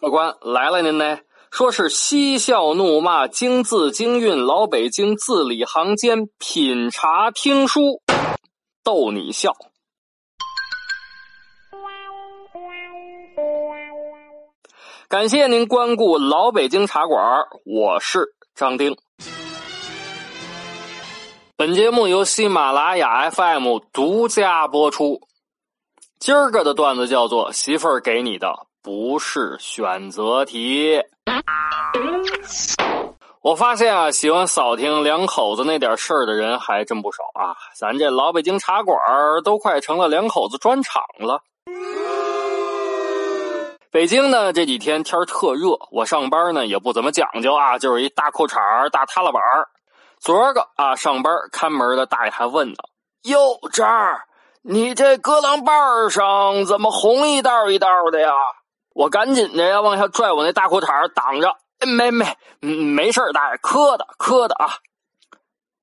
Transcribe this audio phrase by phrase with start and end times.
[0.00, 1.18] 客官来了，您呢？
[1.50, 8.00] 说是嬉笑怒骂，京字京韵，老北京字里行间，品茶听书，
[8.82, 9.52] 逗你笑。
[15.08, 18.96] 感谢您光顾老北京茶馆，我是张丁。
[21.66, 25.22] 本节目由喜马拉雅 FM 独家播出。
[26.18, 31.00] 今儿个的段子叫做“媳妇儿给你的不是选择题”。
[33.40, 37.56] 我发现啊，喜欢扫听两口子那点事儿的人还真不少啊。
[37.74, 38.98] 咱这老北京茶馆
[39.42, 41.40] 都快成了两口子专场了。
[43.90, 49.42] 北京呢这几天天特热，我上班呢也不怎么讲究啊，就是一大裤衩大踏拉板
[50.24, 52.76] 昨儿个啊上班，看门的大爷还问呢
[53.28, 54.22] ：“哟，这儿
[54.62, 58.32] 你这隔廊板上怎么红一道一道的呀？”
[58.96, 61.56] 我赶紧的呀往下拽我那大裤衩挡着。
[61.86, 64.78] 没没，没事大爷，磕的磕的啊。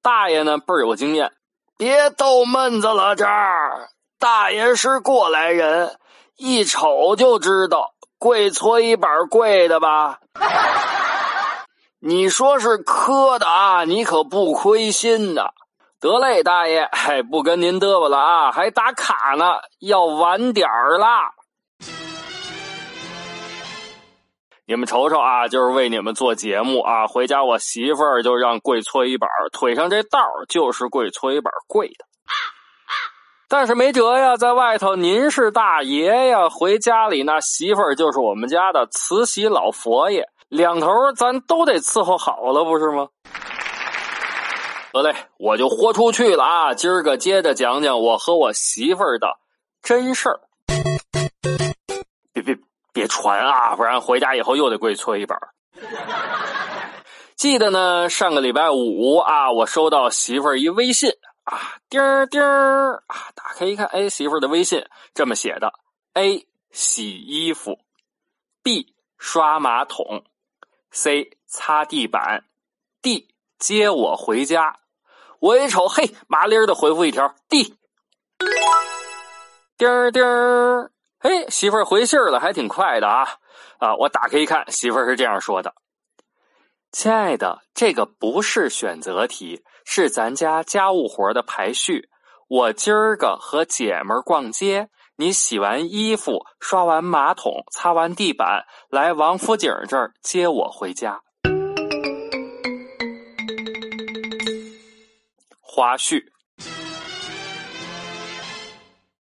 [0.01, 1.33] 大爷呢倍有经验，
[1.77, 5.99] 别逗闷子了，这儿大爷是过来人，
[6.35, 7.93] 一瞅就知道。
[8.17, 10.19] 跪搓衣板跪的吧？
[12.03, 13.83] 你说是磕的啊？
[13.83, 15.51] 你可不亏心呐！
[15.99, 19.45] 得嘞，大爷，嘿，不跟您嘚啵了啊，还打卡呢，
[19.79, 21.29] 要晚点儿啦。
[24.65, 27.05] 你们瞅瞅啊，就是为你们做节目啊。
[27.05, 32.05] 回家我媳妇儿就让跪搓衣板，腿上这道就是跪搓衣板跪的。
[33.47, 43.07] 但是没辙呀，在外头您是大爷呀，回家里那媳妇儿就是我们家的慈禧老佛爷，两头咱都得伺候好了，不是吗？
[44.91, 46.73] 得嘞，我就豁出去了啊！
[46.73, 49.37] 今儿个接着讲讲我和我媳妇儿的
[49.81, 50.41] 真事儿。
[52.33, 52.57] 别别
[52.91, 55.39] 别传啊，不然回家以后又得跪搓衣板。
[57.37, 61.11] 记得呢，上个礼拜五啊，我收到媳妇儿一微信。
[61.45, 63.31] 啊，叮儿叮啊！
[63.35, 65.71] 打开一看，哎，媳妇儿的微信这么写的
[66.13, 67.79] ：A 洗衣服
[68.61, 70.25] ，B 刷马桶
[70.91, 72.45] ，C 擦地板
[73.01, 74.79] ，D 接我回家。
[75.39, 77.75] 我一瞅，嘿，麻利儿的回复一条 D。
[79.77, 83.39] 叮儿叮儿，嘿，媳妇儿回信儿了，还挺快的啊！
[83.79, 85.73] 啊，我打开一看，媳妇儿是这样说的
[86.91, 92.09] ：“亲爱的，这个不是选择题。”是咱家家务活的排序。
[92.47, 94.89] 我今儿个和姐们儿逛街，
[95.21, 101.21] 你洗完衣服、刷完马桶、擦完地板，来王府井这儿接我回家。
[105.61, 106.23] 花絮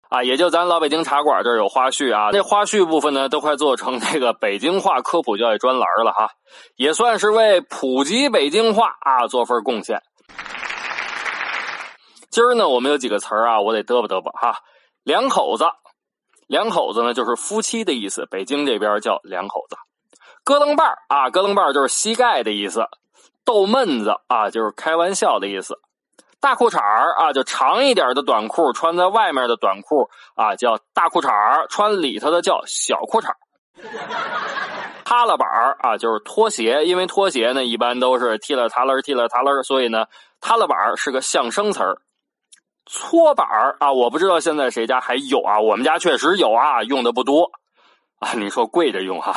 [0.09, 2.31] 啊，也就咱老北京茶馆这儿有花絮啊。
[2.33, 6.31] 那花絮部分呢，都快做成那个北京话科普教育专栏了哈，
[6.75, 10.01] 也算是为普及北京话啊做份贡献。
[12.29, 14.57] 今儿呢，我们有几个词儿啊，我得嘚啵嘚啵哈。
[15.03, 15.65] 两口子，
[16.47, 19.75] 两口子呢就是夫妻的意思，北京这边叫两口子。
[20.43, 22.87] 咯楞把啊，咯楞把就是膝盖的意思。
[23.43, 25.79] 逗闷子啊，就是开玩笑的意思。
[26.39, 33.33] 大裤衩啊，就长一点的短裤，穿在外面的短裤啊，叫大裤衩穿里头的叫小裤衩
[35.03, 35.47] 踏了板
[35.79, 40.05] 啊，就是拖鞋，因为拖鞋呢一般都是踢了踏了踢了踏了，所以呢，
[40.39, 41.97] 踏了板是个象声词儿。
[42.85, 47.51] 搓板儿啊，我不知道现在谁家还有啊，我们家确实有啊，用的不多
[48.19, 48.33] 啊。
[48.33, 49.35] 你说跪着用哈，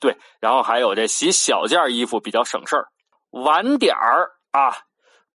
[0.00, 0.16] 对。
[0.40, 2.86] 然后还有这洗小件衣服比较省事儿。
[3.30, 4.76] 晚点儿啊，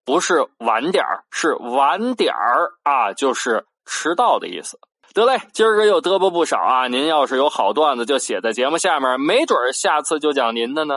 [0.06, 4.80] 不是晚点儿，是晚点儿啊，就是迟到的意思。
[5.14, 6.88] 得嘞，今儿个又嘚啵不少啊。
[6.88, 10.96] 您要是有好段子，就写在节目下面，没准下次就讲您的呢。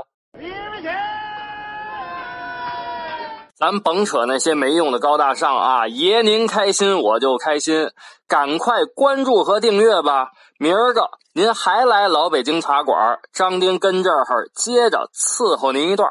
[3.63, 5.87] 咱甭扯那些没用的高大上啊！
[5.87, 7.93] 爷您开心我就开心，
[8.27, 10.33] 赶快关注和订阅吧！
[10.59, 16.11] 明儿个您还来老北京茶馆，张丁跟这儿接着伺候您一段。